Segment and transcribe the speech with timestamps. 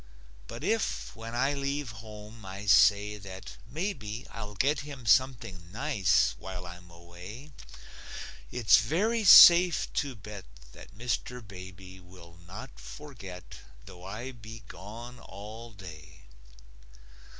[0.47, 6.33] But if, when I leave home, I say that maybe I'll get him something nice
[6.39, 7.51] while I'm away,
[8.51, 11.47] It's very safe to bet that Mr.
[11.47, 16.23] Baby Will not forget, though I be gone all day.